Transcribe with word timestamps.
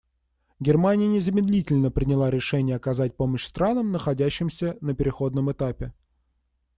Германия 0.59 1.05
незамедлительно 1.05 1.91
приняла 1.91 2.31
решение 2.31 2.75
оказать 2.75 3.15
помощь 3.15 3.45
странам, 3.45 3.91
находящимся 3.91 4.75
на 4.81 4.95
переходном 4.95 5.51
этапе. 5.51 5.93